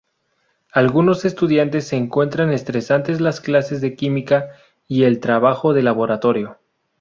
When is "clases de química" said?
3.39-4.49